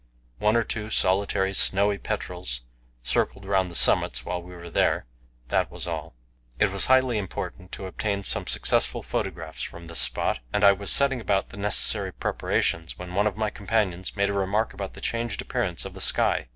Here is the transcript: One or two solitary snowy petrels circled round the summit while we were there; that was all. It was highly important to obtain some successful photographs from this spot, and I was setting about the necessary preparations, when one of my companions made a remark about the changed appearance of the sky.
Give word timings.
One 0.39 0.55
or 0.55 0.63
two 0.63 0.89
solitary 0.89 1.53
snowy 1.53 1.99
petrels 1.99 2.61
circled 3.03 3.45
round 3.45 3.69
the 3.69 3.75
summit 3.75 4.17
while 4.25 4.41
we 4.41 4.55
were 4.55 4.71
there; 4.71 5.05
that 5.49 5.69
was 5.69 5.87
all. 5.87 6.15
It 6.57 6.71
was 6.71 6.87
highly 6.87 7.19
important 7.19 7.71
to 7.73 7.85
obtain 7.85 8.23
some 8.23 8.47
successful 8.47 9.03
photographs 9.03 9.61
from 9.61 9.85
this 9.85 9.99
spot, 9.99 10.39
and 10.51 10.63
I 10.63 10.71
was 10.71 10.91
setting 10.91 11.21
about 11.21 11.49
the 11.49 11.57
necessary 11.57 12.11
preparations, 12.11 12.97
when 12.97 13.13
one 13.13 13.27
of 13.27 13.37
my 13.37 13.51
companions 13.51 14.15
made 14.15 14.31
a 14.31 14.33
remark 14.33 14.73
about 14.73 14.95
the 14.95 15.01
changed 15.01 15.39
appearance 15.39 15.85
of 15.85 15.93
the 15.93 16.01
sky. 16.01 16.47